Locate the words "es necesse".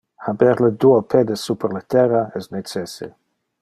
2.43-3.15